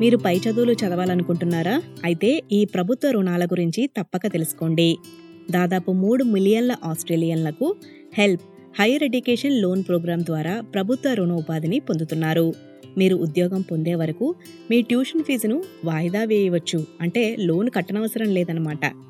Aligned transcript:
మీరు 0.00 0.16
పై 0.16 0.36
చదువులు 0.36 0.72
చదవాలనుకుంటున్నారా? 0.72 1.82
అయితే 2.04 2.42
ఈ 2.52 2.64
ప్రభుత్వ 2.64 3.10
రుణాల 3.10 3.44
గురించి 3.44 3.86
తప్పక 3.86 4.26
తెలుసుకోండి. 4.26 4.96
దాదాపు 5.50 5.92
మూడు 5.92 6.24
మిలియన్ల 6.24 6.76
ఆస్ట్రేలియన్లకు 6.84 7.76
help 8.14 8.40
higher 8.80 9.02
education 9.02 9.62
loan 9.62 9.82
program 9.88 10.26
ద్వారా 10.26 10.60
ప్రభుత్వ 10.60 11.12
రుణ 11.12 11.32
ఉపాధిని 11.32 11.80
పొందుతున్నారు. 11.80 12.52
మీరు 12.98 13.16
ఉద్యోగం 13.16 13.60
పొందే 13.60 13.94
వరకు 13.94 14.34
మీ 14.70 14.82
ట్యూషన్ 14.82 15.24
ఫీజును 15.24 15.62
వాయిదా 15.84 16.24
వేయవచ్చు. 16.24 16.84
అంటే 17.00 17.36
లోన్ 17.36 17.70
కట్టనవసరం 17.70 18.28
లేదన్నమాట. 18.28 19.07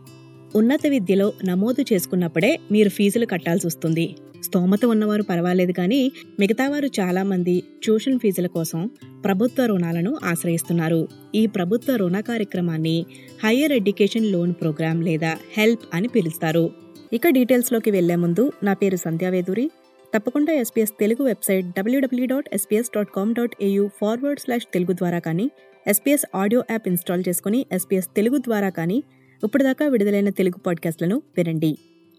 ఉన్నత 0.54 0.80
విద్యలో 0.86 1.32
నమోదు 1.44 1.84
చేసుకున్నప్పుడే 1.92 2.58
మీరు 2.72 2.88
ఫీజులు 2.88 3.26
కట్టాల్సి 3.26 3.66
వస్తుంది. 3.66 4.16
స్తోమత 4.44 4.84
ఉన్నవారు 4.84 5.22
పర్వాలేదు 5.22 5.72
కానీ 5.72 6.12
మిగతావారు 6.40 6.86
చాలామంది 7.00 7.64
ట్యూషన్ 7.84 8.18
ఫీజుల 8.18 8.46
కోసం 8.46 8.90
ప్రభుత్వ 9.24 9.66
రుణాలను 9.66 10.18
ఆశ్రయిస్తున్నారు. 10.24 11.08
ఈ 11.34 11.46
ప్రభుత్వ 11.46 11.96
రుణ 11.96 12.20
కార్యక్రమాన్ని 12.20 13.06
హయ్యర్ 13.44 13.72
ఎడ్యుకేషన్ 13.72 14.32
లోన్ 14.32 14.54
ప్రోగ్రాం 14.54 15.02
లేదా 15.02 15.38
హెల్ప్ 15.56 15.80
అని 15.94 16.08
పిలుస్తారు. 16.08 16.70
ఇక 17.12 17.28
డీటెయిల్స్లోకి 17.28 17.90
వెళ్ళే 17.90 18.16
ముందు 18.16 18.52
నా 18.62 18.72
పేరు 18.72 18.96
సంధ్యావేదూరి 18.96 19.70
తప్పకుండా 20.14 20.52
SBS 20.52 20.92
Telugu 21.00 21.24
website 21.24 21.66
WWW 21.66 22.26
dot 22.26 22.48
SBS 22.52 22.90
dot 22.96 23.08
com 23.16 23.34
dot 23.34 23.56
AU 23.62 23.90
forward 24.00 24.40
slash 24.40 24.66
Telugu 24.74 24.92
ద్వారా 24.92 25.18
కానీ 25.18 25.50
ఎస్పీఎస్ 25.86 26.26
ఆడియో 26.34 26.64
యాప్ 26.70 26.88
ఇన్స్టాల్ 26.88 27.24
చేసుకుని 27.28 27.66
ఎస్పీఎస్ 27.72 28.08
తెలుగు 28.16 28.38
ద్వారా 28.38 28.68
కానీ 28.68 29.04
ఇప్పటిదాకా 29.44 29.86
విడుదలైన 29.86 30.30
తెలుగు 30.30 30.58
పాడ్కాస్ట్లను 30.58 31.22
వినండి. 31.36 31.78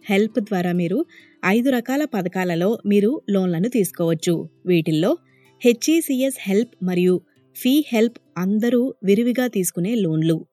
హెల్ప్ 0.10 0.40
ద్వారా 0.40 0.72
మీరు 0.72 1.06
ఐదు 1.46 1.70
రకాల 1.70 2.06
పథకాలలో 2.06 2.80
మీరు 2.86 3.22
లోన్లను 3.30 3.70
తీసుకోవచ్చు. 3.70 4.50
వీటిల్లో 4.66 5.18
హెచ్ఈసిఎస్ 5.66 6.36
హెల్ప్ 6.40 6.70
మరియు 6.84 7.22
ఫీ 7.56 7.86
హెల్ప్ 7.88 8.18
అందరూ 8.38 8.94
విరివిగా 9.04 9.48
తీసుకునే 9.48 9.96
లోన్లు. 9.96 10.46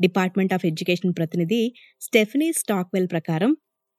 డిపార్ట్మెంట్ 0.00 0.54
ఆఫ్ 0.54 0.66
ఎడ్యుకేషన్ 0.66 1.14
ప్రతినిధి 1.18 1.72
స్టెఫనీ 2.00 2.52
స్టాక్వెల్ 2.52 3.06
ప్రకారం 3.06 3.56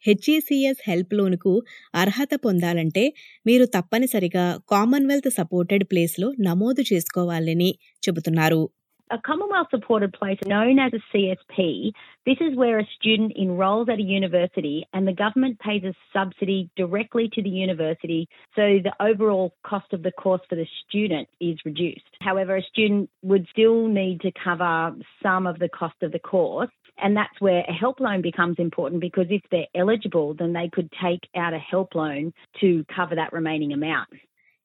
హెచ్ఈసిఎస్ 0.08 0.90
హెల్ప్ 0.90 1.14
లోన్కు 1.14 1.64
అర్హత 1.96 2.30
పొందాలంటే 2.36 3.14
మీరు 3.46 3.66
తప్పనిసరిగా 3.66 4.60
కామన్వెల్త్ 4.72 5.30
సపోర్టెడ్ 5.30 5.84
ప్లేస్లో 5.84 6.34
నమోదు 6.40 6.84
చేసుకోవాలని 6.94 7.76
చెబుతున్నారు. 8.00 8.70
A 9.11 9.19
Commonwealth 9.19 9.69
supported 9.71 10.13
place 10.13 10.39
known 10.45 10.79
as 10.79 10.93
a 10.93 11.17
CSP, 11.17 11.93
this 12.27 12.37
is 12.41 12.55
where 12.55 12.79
a 12.79 12.89
student 13.01 13.33
enrolls 13.41 13.89
at 13.89 13.99
a 13.99 14.03
university 14.03 14.85
and 14.93 15.09
the 15.09 15.15
government 15.15 15.59
pays 15.61 15.83
a 15.83 15.95
subsidy 16.13 16.71
directly 16.77 17.31
to 17.33 17.43
the 17.43 17.49
university 17.49 18.29
so 18.55 18.79
the 18.85 18.93
overall 19.01 19.55
cost 19.67 19.95
of 19.95 20.03
the 20.03 20.13
course 20.13 20.43
for 20.49 20.57
the 20.57 20.67
student 20.87 21.27
is 21.41 21.57
reduced. 21.65 22.05
However, 22.21 22.57
a 22.57 22.63
student 22.63 23.09
would 23.23 23.47
still 23.51 23.89
need 23.89 24.21
to 24.21 24.33
cover 24.45 24.95
some 25.23 25.47
of 25.47 25.59
the 25.59 25.71
cost 25.71 26.03
of 26.03 26.13
the 26.13 26.19
course 26.19 26.71
and 26.99 27.17
that's 27.17 27.41
where 27.41 27.65
a 27.67 27.73
help 27.73 28.01
loan 28.01 28.21
becomes 28.21 28.57
important 28.59 29.01
because 29.01 29.27
if 29.31 29.43
they're 29.51 29.73
eligible 29.75 30.35
then 30.35 30.53
they 30.53 30.69
could 30.71 30.91
take 31.03 31.27
out 31.35 31.55
a 31.55 31.59
help 31.59 31.95
loan 31.95 32.35
to 32.61 32.85
cover 32.95 33.15
that 33.15 33.33
remaining 33.33 33.73
amount. 33.73 34.11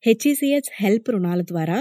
HECS 0.06 0.70
help 0.84 1.10
రుణాల 1.14 1.42
ద్వారా 1.52 1.78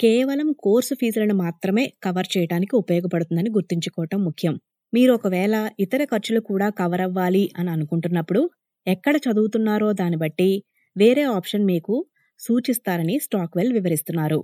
కేవలం 0.00 0.48
course 0.58 0.94
ఫీజులను 0.94 1.34
మాత్రమే 1.36 1.84
cover 2.04 2.28
చేయడానికి 2.32 2.74
ఉపయోగపడుతుందని 2.76 3.50
గుర్తుంచుకోవటం 3.50 4.18
ముఖ్యం. 4.24 4.54
మీరు 4.92 5.12
ఒకవేళ 5.12 5.54
ఇతర 5.80 6.02
ఖర్చులు 6.04 6.40
కూడా 6.40 6.66
కవర్ 6.80 7.00
అవ్వాలి 7.00 7.44
అని 7.58 7.70
అనుకుంటున్నప్పుడు 7.70 8.42
ఎక్కడ 8.86 9.14
చదువుతున్నారో 9.26 9.88
దాన్ని 9.92 10.16
బట్టి 10.16 10.50
వేరే 10.96 11.24
ఆప్షన్ 11.38 11.64
మీకు 11.66 11.94
సూచిస్తారని 12.40 13.16
స్టాక్వెల్ 13.18 13.72
వివరిస్తున్నారు. 13.72 14.40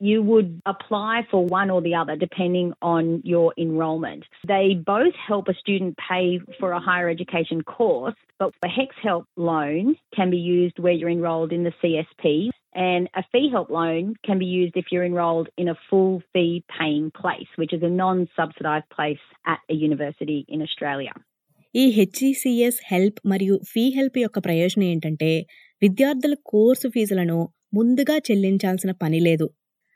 You 0.00 0.22
would 0.22 0.62
apply 0.64 1.26
for 1.30 1.44
one 1.44 1.68
or 1.68 1.82
the 1.82 1.94
other 1.94 2.16
depending 2.16 2.72
on 2.80 3.20
your 3.22 3.52
enrolment. 3.58 4.24
They 4.46 4.66
both 4.86 5.12
help 5.28 5.48
a 5.48 5.54
student 5.54 5.98
pay 5.98 6.26
for 6.58 6.72
a 6.72 6.80
higher 6.80 7.08
education 7.10 7.60
course, 7.62 8.14
but 8.38 8.54
a 8.64 8.68
HEX 8.68 8.90
help 9.02 9.26
loan 9.36 9.96
can 10.16 10.30
be 10.30 10.38
used 10.38 10.78
where 10.78 10.94
you're 10.94 11.10
enrolled 11.10 11.52
in 11.52 11.64
the 11.64 11.74
CSP, 11.82 12.48
and 12.74 13.10
a 13.14 13.22
fee 13.30 13.50
help 13.50 13.68
loan 13.70 14.14
can 14.24 14.38
be 14.38 14.46
used 14.46 14.74
if 14.74 14.86
you're 14.90 15.04
enrolled 15.04 15.50
in 15.58 15.68
a 15.68 15.76
full 15.90 16.22
fee 16.32 16.64
paying 16.78 17.10
place, 17.10 17.50
which 17.56 17.74
is 17.74 17.82
a 17.82 17.92
non 18.04 18.26
subsidised 18.38 18.88
place 18.88 19.24
at 19.46 19.60
a 19.68 19.74
university 19.88 20.40
in 20.48 20.62
Australia. 20.62 21.12
ఈ 21.74 21.84
HECS 21.96 22.78
help 22.86 23.18
మరియు 23.26 23.54
fee 23.72 23.82
help 23.96 24.16
యొక్క 24.18 24.38
ప్రయోజనం 24.46 24.86
ఏంటంటే 24.92 25.28
విద్యార్థుల 25.82 26.36
course 26.44 26.88
ఫీజులను 26.88 27.36
ముందుగా 27.74 28.16
చెల్లించాల్సిన 28.28 28.92
పని 29.02 29.20
లేదు 29.20 29.46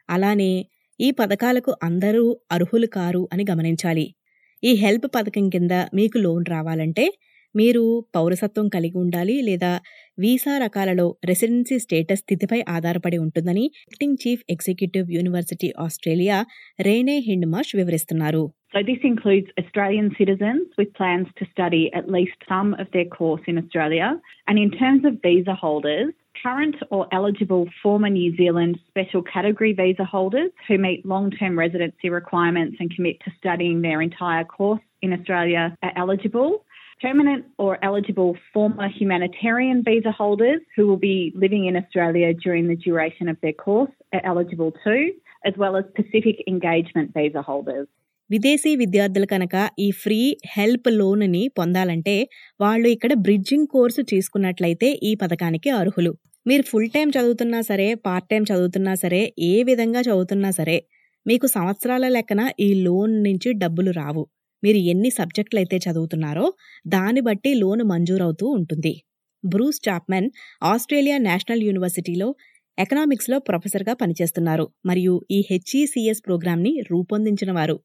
అలానే 0.09 0.51
ఈ 0.99 1.09
పథకాలకు 1.19 1.71
అందరూ 1.83 2.23
అర్హులు 2.51 2.87
కారు 2.87 3.21
అని 3.33 3.43
గమనించాలి 3.51 4.07
ఈ 4.63 4.71
హెల్ప్ 4.75 5.07
పథకం 5.15 5.45
కింద 5.49 5.73
మీకు 5.93 6.17
లోన్ 6.17 6.45
రావాలంటే 6.49 7.05
మీరు 7.55 7.83
పౌరసత్వం 8.15 8.65
కలిగి 8.67 8.97
ఉండాలి 8.97 9.35
లేదా 9.41 9.71
వీసా 10.17 10.53
రకాలలో 10.57 11.07
రెసిడెన్సీ 11.29 11.77
స్టేటస్ 11.79 12.23
స్థితిపై 12.23 12.59
ఆధారపడి 12.67 13.17
ఉంటుందని 13.17 13.65
acting 13.85 14.19
chief 14.23 14.43
executive 14.49 15.07
University 15.11 15.69
Australia 15.79 16.39
Renee 16.87 17.17
Hindmarsh 17.27 17.73
వివరిస్తున్నారు 17.75 18.45
So 18.71 18.79
this 18.83 19.03
includes 19.03 19.47
Australian 19.57 20.07
citizens 20.13 20.65
with 20.77 20.89
plans 20.93 21.29
to 21.37 21.43
study 21.45 21.81
at 21.91 22.07
least 22.07 22.37
some 22.47 22.69
of 22.75 22.87
their 22.91 23.07
course 23.11 23.45
in 23.47 23.57
Australia. 23.57 24.07
And 24.47 24.57
in 24.59 24.69
terms 24.71 25.03
of 25.03 25.13
visa 25.23 25.55
holders, 25.55 26.11
current 26.41 26.75
or 26.89 27.07
eligible 27.11 27.67
former 27.81 28.09
New 28.09 28.35
Zealand 28.35 28.79
special 28.87 29.21
category 29.21 29.73
visa 29.73 30.03
holders 30.03 30.51
who 30.67 30.77
meet 30.77 31.05
long-term 31.05 31.57
residency 31.57 32.09
requirements 32.09 32.77
and 32.79 32.93
commit 32.95 33.19
to 33.25 33.31
studying 33.37 33.81
their 33.81 34.01
entire 34.01 34.43
course 34.43 34.81
in 35.01 35.13
Australia 35.13 35.75
are 35.83 35.91
eligible. 35.95 36.65
Permanent 37.01 37.45
or 37.57 37.83
eligible 37.83 38.37
former 38.53 38.89
humanitarian 38.89 39.83
visa 39.83 40.11
holders 40.11 40.59
who 40.75 40.85
will 40.87 40.97
be 40.97 41.31
living 41.35 41.65
in 41.65 41.77
Australia 41.77 42.33
during 42.33 42.67
the 42.67 42.75
duration 42.75 43.29
of 43.29 43.37
their 43.41 43.53
course 43.53 43.91
are 44.13 44.25
eligible 44.25 44.73
too, 44.83 45.13
as 45.45 45.53
well 45.57 45.77
as 45.77 45.85
Pacific 45.95 46.43
engagement 46.47 47.13
visa 47.13 47.41
holders. 47.41 47.87
విదేశీ 48.29 48.75
విద్యార్థులు 48.75 49.25
కనుక 49.25 49.69
ఈ 49.79 49.91
free 49.91 50.37
help 50.57 50.91
లోన్ని 50.91 51.47
పొందాలంటే 51.59 52.29
వాళ్ళు 52.61 52.87
ఇక్కడ 52.87 53.13
bridging 53.13 53.67
course 53.67 54.01
తీసుకున్నట్లయితే 54.01 54.89
ఈ 55.03 55.15
పథకానికి 55.15 55.69
అర్హులు. 55.69 56.11
మీరు 56.47 56.61
ఫుల్ 56.61 56.89
టైం 56.89 57.09
చదువుతున్నా 57.09 57.61
సరే 57.61 57.95
పార్ట్ 57.95 58.29
టైం 58.29 58.43
చదువుతున్నా 58.43 58.95
సరే 58.95 59.33
ఏ 59.39 59.63
విధంగా 59.63 60.01
చదువుతున్నా 60.01 60.51
సరే 60.51 60.77
మీకు 61.27 61.47
సంవత్సరాల 61.47 62.07
లెక్కన 62.07 62.49
ఈ 62.59 62.73
లోన్ 62.73 63.23
నుంచి 63.23 63.53
డబ్బులు 63.53 63.91
రావు. 63.91 64.23
మీరు 64.63 64.77
ఎన్ని 64.77 65.09
సబ్జెక్టులు 65.09 65.59
అయితే 65.59 65.79
చదువుతున్నారో 65.89 66.53
దాన్ని 66.87 67.21
బట్టి 67.21 67.53
లోన్ 67.53 67.83
మంజూరవుతూ 67.83 68.47
ఉంటుంది. 68.47 68.93
బ్రూస్ 69.45 69.89
చాప్మెన్ 69.89 70.29
ఆస్ట్రేలియా 70.63 71.17
నేషనల్ 71.17 71.63
యూనివర్సిటీలో 71.63 72.29
ఎకనామిక్స్లో 72.77 73.39
ప్రొఫెసర్గా 73.39 73.93
పనిచేస్తున్నారు. 73.93 74.67
మరియు 74.85 75.21
ఈ 75.31 75.45
హెచ్ఈసిఎస్ 75.51 76.21
ప్రోగ్రామ్ని 76.27 76.73
రూపొందించిన 76.91 77.51
వారు. 77.51 77.77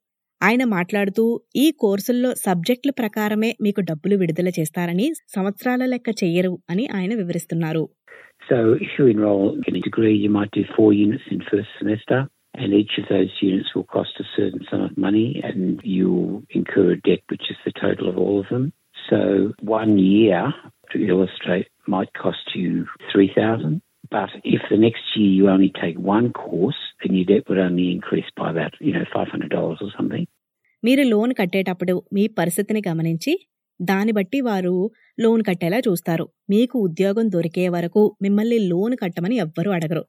ఆయన 0.47 0.63
మాట్లాడుతూ 0.75 1.23
ఈ 1.63 1.65
కోర్సుల్లో 1.83 2.29
సబ్జెక్టుల 2.47 2.91
ప్రకారమే 2.99 3.49
మీకు 3.65 3.81
డబ్బులు 3.89 4.15
విడుదల 4.21 4.49
చేస్తారని 4.57 5.07
సంవత్సరాల 5.35 5.83
లెక్క 5.93 6.09
చెయ్యరు 6.23 6.53
అని 6.73 6.85
ఆయన 6.99 7.13
వివరిస్తున్నారు 7.21 7.85
So 8.49 8.57
if 8.85 8.91
you 8.97 9.05
enroll 9.07 9.41
in 9.67 9.73
a 9.75 9.81
degree, 9.87 10.13
you 10.21 10.29
might 10.35 10.51
do 10.51 10.63
four 10.75 10.87
units 11.07 11.25
in 11.33 11.39
first 11.49 11.71
semester, 11.79 12.19
and 12.61 12.69
each 12.73 12.93
of 13.01 13.05
those 13.11 13.33
units 13.41 13.69
will 13.75 13.87
cost 13.95 14.13
a 14.23 14.27
certain 14.35 14.63
sum 14.69 14.81
of 14.81 14.97
money, 14.97 15.27
and 15.43 15.59
you'll 15.95 16.31
incur 16.59 16.87
a 16.91 17.01
debt, 17.07 17.23
which 17.33 17.47
is 17.53 17.59
the 17.65 17.73
total 17.83 18.07
of 18.09 18.17
all 18.23 18.37
of 18.43 18.47
them. 18.53 18.65
So 19.09 19.19
one 19.79 19.93
year, 20.15 20.41
to 20.91 20.97
illustrate, 21.11 21.67
might 21.87 22.13
cost 22.13 22.55
you 22.55 22.71
three 23.11 23.31
thousand. 23.35 23.75
But 24.11 24.31
if 24.43 24.61
the 24.69 24.77
next 24.77 25.03
year 25.15 25.31
you 25.37 25.49
only 25.49 25.71
take 25.75 25.97
one 25.99 26.27
course, 26.33 26.81
then 27.01 27.15
your 27.15 27.25
debt 27.25 27.47
would 27.47 27.59
only 27.59 27.91
increase 27.91 28.29
by 28.35 28.49
about, 28.51 28.73
you 28.79 28.93
know, 28.93 29.05
five 29.13 29.27
hundred 29.27 29.51
dollars 29.51 29.79
or 29.81 29.91
something. 29.95 30.25
మీరు 30.84 31.02
loan 31.02 31.32
కట్టేటప్పుడు 31.38 32.02
మీ 32.12 32.26
పరిస్థితిని 32.26 32.82
గమనించి 32.88 33.32
దాన్ని 33.82 34.12
బట్టి 34.12 34.40
వారు 34.40 34.90
loan 35.20 35.42
కట్టేలా 35.48 35.78
చూస్తారు. 35.78 36.28
మీకు 36.50 36.78
ఉద్యోగం 36.78 37.32
దొరికే 37.32 37.68
వరకు 37.68 38.16
మిమ్మల్ని 38.22 38.58
లోన్ 38.58 38.96
కట్టమని 39.02 39.36
ఎవ్వరూ 39.36 39.70
అడగరు. 39.70 40.04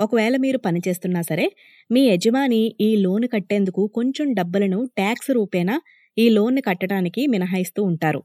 ఒకవేళ 0.00 0.36
మీరు 0.36 0.58
పనిచేస్తున్నా 0.58 1.20
సరే 1.20 1.46
మీ 1.90 2.00
యజమాని 2.08 2.76
ఈ 2.80 2.96
లోన్ 2.96 3.24
కట్టేందుకు 3.32 3.86
కొంచెం 3.86 4.32
డబ్బులను 4.32 4.88
ట్యాక్స్ 4.96 5.30
రూపేణా 5.30 5.80
ఈ 6.18 6.28
లోన్ 6.28 6.58
కట్టడానికి 6.68 7.26
మినహాయిస్తూ 7.26 7.82
ఉంటారు. 7.82 8.22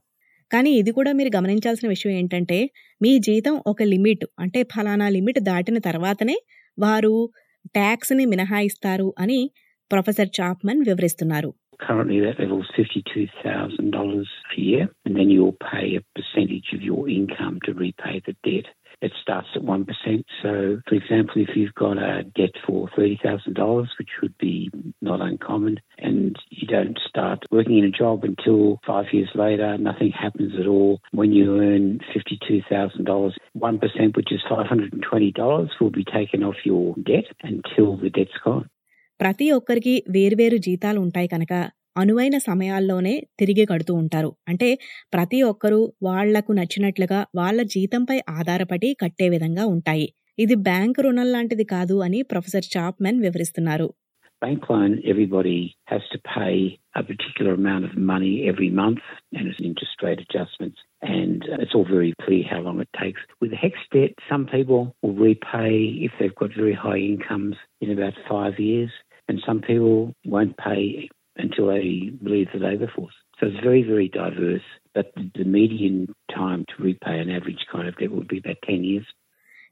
కానీ 0.52 0.70
ఇది 0.70 0.90
కూడా 0.90 1.12
మీరు 1.12 1.30
గమనించాల్సిన 1.36 1.88
విషయం 1.88 2.12
ఏంటంటే 2.12 2.70
మీ 3.02 3.18
జీతం 3.18 3.62
ఒక 3.66 3.82
లిమిట్ 3.82 4.24
అంటే 4.38 4.62
ఫలానా 4.62 5.08
లిమిట్ 5.08 5.40
దాటిన 5.40 5.78
తర్వాతనే 5.78 6.36
వారు 6.78 7.30
ట్యాక్స్ని 7.66 8.24
మినహాయిస్తారు 8.24 9.14
అని 9.18 9.50
ప్రొఫెసర్ 9.92 10.28
చాప్మన్ 10.40 10.80
వివరిస్తున్నారు. 10.86 11.54
Currently, 11.80 12.20
that 12.20 12.40
level 12.40 12.62
is 12.62 12.70
$52,000 12.76 14.24
a 14.56 14.60
year, 14.60 14.88
and 15.04 15.16
then 15.16 15.30
you'll 15.30 15.56
pay 15.60 15.96
a 15.96 16.20
percentage 16.20 16.72
of 16.74 16.82
your 16.82 17.08
income 17.08 17.60
to 17.64 17.74
repay 17.74 18.22
the 18.24 18.36
debt. 18.44 18.72
It 19.02 19.12
starts 19.20 19.48
at 19.54 19.62
1%. 19.62 19.86
So, 20.42 20.80
for 20.88 20.94
example, 20.94 21.34
if 21.36 21.54
you've 21.54 21.74
got 21.74 21.98
a 21.98 22.22
debt 22.34 22.52
for 22.66 22.88
$30,000, 22.96 23.86
which 23.98 24.08
would 24.22 24.36
be 24.38 24.70
not 25.02 25.20
uncommon, 25.20 25.80
and 25.98 26.34
you 26.48 26.66
don't 26.66 26.98
start 27.06 27.44
working 27.50 27.78
in 27.78 27.84
a 27.84 27.90
job 27.90 28.24
until 28.24 28.80
five 28.86 29.06
years 29.12 29.28
later, 29.34 29.76
nothing 29.76 30.12
happens 30.12 30.52
at 30.58 30.66
all. 30.66 31.00
When 31.12 31.32
you 31.32 31.60
earn 31.60 32.00
$52,000, 32.14 33.32
1%, 33.56 34.16
which 34.16 34.32
is 34.32 34.40
$520, 34.50 35.68
will 35.80 35.90
be 35.90 36.04
taken 36.04 36.42
off 36.42 36.56
your 36.64 36.94
debt 36.94 37.24
until 37.42 37.96
the 37.98 38.10
debt's 38.10 38.38
gone. 38.42 38.70
ప్రతి 39.20 39.46
ఒక్కరికి 39.58 39.94
వేర్వేరు 40.14 40.58
జీతాలు 40.66 40.98
ఉంటాయి 41.06 41.28
కనుక 41.34 41.52
అనువైన 42.00 42.36
సమయాల్లోనే 42.48 43.14
తిరిగి 43.40 43.64
కడుతూ 43.70 43.92
ఉంటారు 44.02 44.30
అంటే 44.50 44.68
ప్రతి 45.14 45.38
ఒక్కరూ 45.42 45.80
వాళ్ళకు 46.02 46.52
నచ్చినట్లుగా 46.52 47.20
వాళ్ళ 47.34 47.60
జీతంపై 47.74 48.18
ఆధారపడి 48.38 48.90
కట్టే 49.02 49.28
విధంగా 49.28 49.66
ఉంటాయి 49.66 50.08
ఇది 50.38 50.56
బ్యాంక్ 50.68 50.98
రుణం 51.06 51.28
లాంటిది 51.34 51.64
కాదు 51.76 51.96
అని 52.08 52.20
ప్రొఫెసర్ 52.32 52.68
చాప్మెన్ 52.76 53.22
వివరిస్తున్నారు 53.26 53.88
Bank 54.42 54.68
loan, 54.68 54.90
everybody 55.04 55.60
has 55.84 56.02
to 56.12 56.18
pay 56.28 56.54
a 56.94 57.02
particular 57.02 57.54
amount 57.54 57.84
of 57.84 57.96
money 57.96 58.46
every 58.46 58.68
month, 58.72 58.98
and 59.32 59.48
it's 59.48 59.60
interest 59.60 60.02
rate 60.02 60.20
adjustments, 60.20 60.78
and 61.02 61.42
it's 61.54 61.74
all 61.74 61.86
very 61.86 62.12
clear 62.20 62.44
how 62.44 62.60
long 62.60 62.80
it 62.80 62.90
takes. 62.94 63.20
With 63.40 63.52
HEX 63.54 63.74
debt, 63.90 64.12
some 64.28 64.46
people 64.46 64.94
will 65.02 65.14
repay 65.22 65.72
if 66.00 66.12
they've 66.18 66.34
got 66.34 66.52
very 66.54 66.74
high 66.76 66.98
incomes 67.00 67.56
in 67.80 67.90
about 67.90 68.12
five 68.28 68.58
years, 68.60 68.92
and 69.28 69.40
some 69.40 69.60
people 69.60 69.96
won't 70.26 70.56
pay 70.58 70.82
until 71.36 71.66
they 71.68 71.86
leave 72.24 72.48
the 72.52 72.58
labour 72.60 72.90
force. 72.96 73.16
So 73.38 73.46
it's 73.46 73.62
very, 73.62 73.82
very 73.84 74.08
diverse, 74.10 74.66
but 74.94 75.06
the 75.34 75.44
median 75.46 75.96
time 76.30 76.64
to 76.68 76.76
repay 76.80 77.18
an 77.18 77.30
average 77.30 77.64
kind 77.72 77.88
of 77.88 77.96
debt 77.96 78.10
would 78.10 78.28
be 78.28 78.38
about 78.38 78.60
10 78.68 78.84
years. 78.84 79.08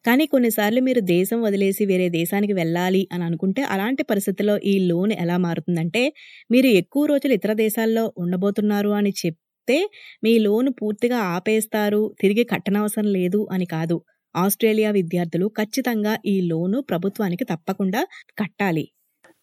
కానీ 0.05 0.25
కొన్నిసార్లు 0.27 0.81
మీరు 0.81 1.01
దేశం 1.13 1.39
వదిలేసి 1.41 1.83
వేరే 1.85 2.07
దేశానికి 2.17 2.55
వెళ్ళాలి 2.59 3.01
అని 3.13 3.25
అనుకుంటే 3.25 3.63
అలాంటి 3.75 4.03
పరిస్థితుల్లో 4.11 4.57
ఈ 4.63 4.75
లోన్ 4.89 5.13
ఎలా 5.23 5.37
మారుతుందంటే 5.45 6.03
మీరు 6.51 6.69
ఎక్కువ 6.81 7.05
రోజులు 7.07 7.35
ఇతర 7.35 7.53
దేశాల్లో 7.63 8.05
ఉండబోతున్నారు 8.23 8.91
అని 8.99 9.13
చెప్తే 9.23 9.79
మీ 10.25 10.33
లోన్ 10.47 10.69
పూర్తిగా 10.81 11.21
ఆపేస్తారు 11.37 12.03
తిరిగి 12.23 12.45
కట్టనవసరం 12.53 13.09
లేదు 13.19 13.41
అని 13.57 13.69
కాదు 13.75 13.97
ఆస్ట్రేలియా 14.35 14.91
విద్యార్థులు 14.99 15.49
ఖచ్చితంగా 15.59 16.15
ఈ 16.35 16.37
లోను 16.51 16.81
ప్రభుత్వానికి 16.91 17.47
తప్పకుండా 17.53 18.03
కట్టాలి 18.39 18.85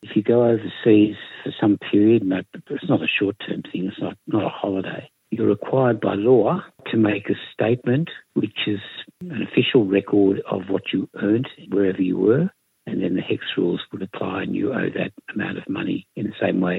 If 0.02 0.10
you 0.14 0.22
go 0.22 0.38
overseas 0.44 1.16
for 1.42 1.52
some 1.60 1.78
period, 1.90 2.22
no, 2.24 2.38
it's 2.70 2.88
not 2.88 3.02
a 3.02 3.14
short 3.18 3.36
term 3.46 3.62
thing, 3.70 3.86
it's 3.86 4.00
not, 4.00 4.16
not 4.28 4.44
a 4.44 4.48
holiday. 4.62 5.02
You're 5.32 5.48
required 5.48 5.98
by 6.00 6.14
law 6.14 6.60
to 6.90 6.96
make 6.96 7.28
a 7.28 7.38
statement 7.52 8.08
which 8.34 8.60
is 8.66 8.82
an 9.22 9.42
official 9.42 9.84
record 9.98 10.36
of 10.48 10.60
what 10.68 10.84
you 10.92 11.00
earned 11.20 11.48
wherever 11.70 12.00
you 12.00 12.16
were, 12.18 12.44
and 12.86 13.02
then 13.02 13.14
the 13.16 13.22
HEX 13.22 13.42
rules 13.58 13.80
would 13.90 14.02
apply 14.02 14.42
and 14.44 14.54
you 14.54 14.72
owe 14.72 14.90
that 15.00 15.12
amount 15.34 15.58
of 15.58 15.64
money 15.68 16.06
in 16.16 16.24
the 16.26 16.38
same 16.40 16.60
way 16.60 16.78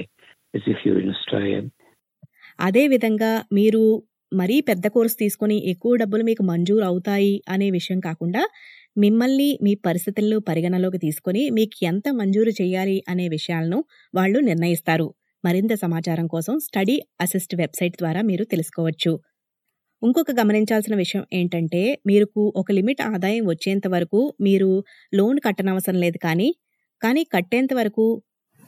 as 0.54 0.62
if 0.66 0.78
you're 0.84 1.00
in 1.00 1.10
Australia. 1.16 1.60
అదే 2.66 2.84
విధంగా 2.92 3.32
మీరు 3.58 3.82
మరీ 4.32 4.56
పెద్ద 4.70 4.86
course 4.94 5.16
తీసుకొని 5.20 5.56
ఎక్కువ 5.72 5.92
డబ్బులు 6.02 6.22
మీకు 6.28 6.42
మంజూరు 6.48 6.84
అవుతాయి 6.90 7.30
అనే 7.54 7.68
విషయం 7.76 7.98
కాకుండా 8.06 8.42
మిమ్మల్ని 8.95 9.49
మీ 9.61 9.73
పరిస్థితులను 9.85 10.37
పరిగణలోకి 10.39 10.97
తీసుకొని 10.97 11.43
మీకు 11.49 11.77
ఎంత 11.85 12.07
మంజూరు 12.11 12.51
చేయాలి 12.61 12.97
అనే 13.09 13.25
విషయాలను 13.27 13.79
వాళ్ళు 14.13 14.39
నిర్ణయిస్తారు. 14.39 15.07
మరింత 15.43 15.73
సమాచారం 15.75 16.27
కోసం 16.27 16.55
స్టడీ 16.59 16.95
అసిస్ట్ 17.21 17.55
వెబ్సైట్ 17.55 17.95
ద్వారా 17.97 18.21
మీరు 18.21 18.43
తెలుసుకోవచ్చు. 18.43 19.11
ఇంకొక 20.01 20.31
గమనించాల్సిన 20.31 20.95
విషయం 20.95 21.23
ఏంటంటే 21.33 21.81
మీరు 22.07 22.25
ఒక 22.55 22.71
లిమిట్ 22.71 23.01
ఆదాయం 23.01 23.43
వచ్చేంత 23.45 23.87
వరకు 23.87 24.21
మీరు 24.41 24.69
లోన్ 25.13 25.39
కట్టనవసరం 25.39 25.99
లేదు 25.99 26.17
కానీ 26.17 26.49
కానీ 27.01 27.23
కట్టేంత 27.33 27.71
వరకు 27.73 28.05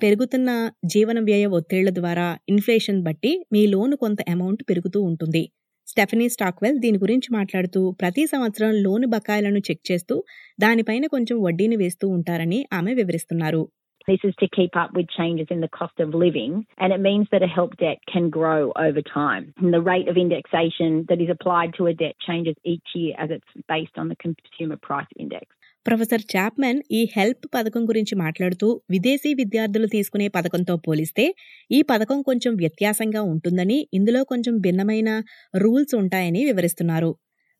పెరుగుతున్న 0.01 0.49
జీవన 0.85 1.19
వ్యయ 1.19 1.45
ఒత్తిళ్ళ 1.57 1.89
ద్వారా 1.89 2.27
ఇన్ఫ్లేషన్ 2.49 2.99
బట్టి 3.03 3.31
మీ 3.53 3.61
లోన్ 3.67 3.93
కొంత 3.95 4.19
అమౌంట్ 4.29 4.63
పెరుగుతూ 4.69 4.99
ఉంటుంది. 5.01 5.43
స్టెఫనీ 5.86 6.26
స్టాక్వెల్ 6.28 6.76
దీని 6.78 6.98
గురించి 6.98 7.28
మాట్లాడుతూ 7.34 7.80
ప్రతి 7.92 8.24
సంవత్సరం 8.26 8.72
లోను 8.84 9.06
బకాయిలను 9.08 9.60
చెక్ 9.68 9.84
చేస్తూ 9.90 10.16
దానిపైన 10.60 11.04
కొంచెం 11.06 11.36
వడ్డీని 11.46 11.76
వేస్తూ 11.76 12.08
ఉంటారని 12.18 12.62
ఆమె 12.78 12.94
వివరిస్తున్నారు 12.94 13.62
This 14.08 14.22
is 14.24 14.34
to 14.36 14.48
keep 14.48 14.74
up 14.76 14.90
with 14.94 15.08
changes 15.10 15.48
in 15.50 15.60
the 15.60 15.68
cost 15.70 16.00
of 16.00 16.14
living, 16.14 16.52
and 16.78 16.92
it 16.92 17.00
means 17.00 17.26
that 17.32 17.42
a 17.42 17.46
help 17.46 17.76
debt 17.76 17.98
can 18.12 18.28
grow 18.30 18.72
over 18.76 19.02
time. 19.02 19.44
And 19.58 19.72
the 19.72 19.82
rate 19.82 20.08
of 20.08 20.16
indexation 20.16 21.04
that 21.08 21.20
is 21.20 21.28
applied 21.28 21.74
to 21.74 21.86
a 21.86 21.94
debt 21.94 22.16
changes 22.20 22.56
each 22.64 22.88
year 22.94 23.14
as 23.18 23.30
it's 23.30 23.52
based 23.68 23.96
on 23.96 24.08
the 24.08 24.16
Consumer 24.16 24.78
Price 24.78 25.12
Index. 25.16 25.46
Professor 25.85 26.23
Chapman 26.33 26.79
ఈ 26.91 27.01
help 27.15 27.45
పథకం 27.55 27.83
గురించి 27.89 28.13
మాట్లాడుతూ 28.15 28.67
విదేశీ 28.89 29.31
విద్యార్థులు 29.33 29.87
తీసుకునే 29.87 30.27
పథకంతో 30.27 30.75
పోలిస్తే 30.77 31.25
ఈ 31.71 31.79
పథకం 31.81 32.19
కొంచెం 32.21 32.53
వ్యత్యాసంగా 32.55 33.21
ఉంటుందని 33.33 33.77
ఇందులో 33.93 34.21
కొంచెం 34.23 34.55
భిన్నమైన 34.57 35.09
రూల్స్ 35.55 35.95
ఉంటాయని 35.95 36.41
వివరిస్తున్నారు. 36.45 37.11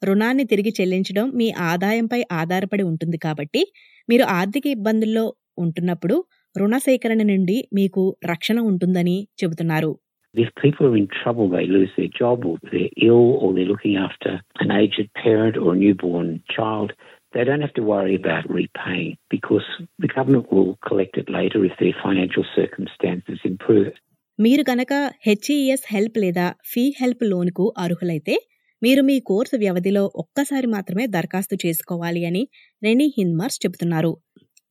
రుణాన్ని 0.01 0.45
తిరిగి 0.45 0.71
చెల్లించడం 0.79 1.27
మీ 1.39 1.49
ఆదాయంపై 1.71 2.21
ఆధారపడి 2.31 2.83
ఉంటుంది 2.83 3.17
కాబట్టి 3.17 3.61
మీరు 4.09 4.25
ఆర్థిక 4.39 4.65
ఇబ్బందుల్లో 4.67 5.25
ఉంటున్నప్పుడు 5.57 6.15
రుణ 6.55 6.75
సేకరణ 6.77 7.21
నుండి 7.23 7.59
మీకు 7.73 8.03
రక్షణ 8.25 8.59
ఉంటుందని 8.71 9.17
చెబుతున్నారు. 9.43 9.93
If 10.35 10.49
people 10.55 10.85
are 10.87 10.97
in 10.97 11.05
trouble, 11.09 11.45
they 11.49 11.65
lose 11.67 11.91
their 11.97 12.13
job 12.21 12.37
or 12.45 12.55
they're 12.63 12.95
ill 13.07 13.27
or 13.41 13.49
they're 13.53 13.69
looking 13.69 13.95
after 13.97 14.31
an 14.63 14.71
aged 14.73 15.07
parent 15.15 15.55
or 15.55 15.69
a 15.73 15.77
newborn 15.77 16.29
child, 16.49 16.89
they 17.35 17.43
don't 17.43 17.61
have 17.61 17.73
to 17.73 17.83
worry 17.83 18.15
about 18.15 18.49
repaying 18.51 19.11
because 19.29 19.67
the 19.99 20.09
government 20.09 20.51
will 20.51 20.71
collect 20.81 21.17
it 21.17 21.29
later 21.29 21.63
if 21.65 21.73
their 21.79 21.95
financial 22.01 22.45
circumstances 22.55 23.39
improve. 23.45 23.91
మీరు 24.39 24.63
గనక 24.69 24.93
HECS 25.25 25.85
help 25.91 26.17
లేదా 26.17 26.45
fee 26.71 26.81
help 26.97 27.21
లోన్కు 27.23 27.65
అర్హులైతే 27.77 28.35
మీరు 28.81 29.01
మీ 29.01 29.15
course 29.29 29.55
వ్యవధిలో 29.57 30.03
ఒక్కసారి 30.15 30.67
మాత్రమే 30.67 31.05
దరఖాస్తు 31.07 31.55
చేసుకోవాలి 31.63 32.21
అని 32.29 32.41
రెనీ 32.81 33.07
హిన్మార్స్ 33.17 33.59
చెబుతున్నారు 33.65 34.11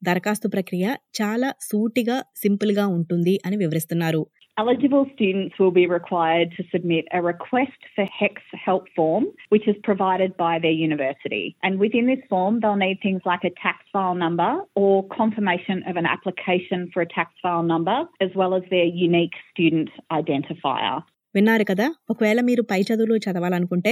దరఖాస్తు 0.02 0.48
ప్రక్రియ 0.48 0.86
చాలా 1.20 1.50
సూటిగా 1.68 2.16
సింపుల్గా 2.42 2.84
ఉంటుంది 2.96 3.34
అని 3.46 3.58
వివరిస్తున్నారు 3.62 4.22
Eligible 4.57 5.05
students 5.13 5.53
will 5.57 5.71
be 5.73 5.85
required 5.89 6.49
to 6.57 6.63
submit 6.71 7.05
a 7.13 7.21
request 7.23 7.79
for 7.95 8.05
HEX 8.13 8.35
help 8.65 8.83
form, 8.95 9.23
which 9.49 9.65
is 9.67 9.77
provided 9.83 10.31
by 10.37 10.53
their 10.59 10.77
university. 10.79 11.43
And 11.63 11.73
within 11.79 12.05
this 12.07 12.23
form, 12.27 12.53
they'll 12.59 12.75
need 12.77 12.99
things 13.01 13.21
like 13.25 13.43
a 13.45 13.53
tax 13.65 13.77
file 13.93 14.15
number 14.15 14.49
or 14.75 14.91
confirmation 15.11 15.77
of 15.89 15.95
an 15.95 16.07
application 16.15 16.89
for 16.93 17.01
a 17.01 17.09
tax 17.09 17.29
file 17.43 17.63
number, 17.63 17.97
as 18.19 18.31
well 18.35 18.53
as 18.53 18.63
their 18.69 18.89
unique 19.07 19.37
student 19.49 19.89
identifier. 20.19 20.95
విన్నారు 21.35 21.63
కదా 21.63 21.87
ఒకవేళ 22.11 22.39
మీరు 22.49 22.63
పై 22.69 22.81
చదువులు 22.81 23.15
చదవాలనుకుంటే 23.25 23.91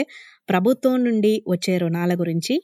ప్రభుత్వం 0.49 0.95
నుండి 1.07 1.33
వచ్చే 1.47 1.73
రుణాల 1.77 2.13
గురించి 2.15 2.55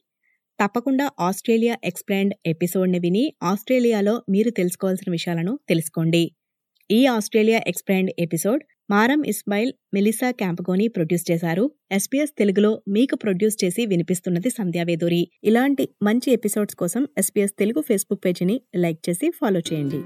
తప్పకుండా 0.60 1.06
ఆస్ట్రేలియా 1.27 1.75
ఎక్స్ప్లెయిన్డ్ 1.89 2.36
ఎపిసోడ్ని 2.51 3.00
విని 3.00 3.24
ఆస్ట్రేలియాలో 3.51 4.15
మీరు 4.36 4.50
తెలుసుకోవాల్సిన 4.60 5.10
విషయాలను 5.18 5.53
తెలుసుకోండి 5.72 6.24
ఈ 6.90 7.07
Australia 7.07 7.61
explained 7.66 8.12
episode 8.18 8.62
Maram 8.90 9.23
Ismail 9.23 9.73
Melissa 9.95 10.30
Compagnoni 10.30 10.88
produce 10.88 11.30
చేశారు. 11.30 11.71
ఎస్పీఎస్ 11.92 12.30
తెలుగులో 12.38 12.83
మీకు 12.88 13.16
ప్రొడ్యూస్ 13.16 13.64
చేసి 13.64 13.87
వినిపిస్తున్నది 13.87 14.50
సంధ్యావేదూరి 14.50 15.28
ఇలాంటి 15.45 15.88
మంచి 16.02 16.33
ఎపిసోడ్స్ 16.33 16.76
కోసం 16.76 17.09
ఎస్పీఎస్ 17.18 17.52
తెలుగు 17.59 17.80
ఫేస్బుక్ 17.80 18.25
పేజీని 18.25 18.61
లైక్ 18.76 19.00
చేసి 19.09 19.30
ఫాలో 19.30 19.61
చేయండి. 19.61 20.00